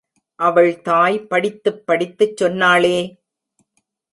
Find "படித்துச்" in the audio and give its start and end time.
1.85-2.43